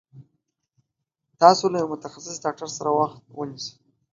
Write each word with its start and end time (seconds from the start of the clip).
تاسو 1.41 1.63
له 1.71 1.77
يوه 1.81 1.91
متخصص 1.93 2.35
ډاکټر 2.43 2.69
سره 2.77 2.89
وخت 2.99 3.19
ونيسي 3.37 3.73